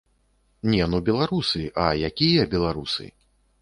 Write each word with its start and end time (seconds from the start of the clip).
Не, 0.75 0.79
ну 0.93 1.03
беларусы, 1.11 1.63
а, 1.87 1.87
якія 2.11 2.51
беларусы! 2.57 3.17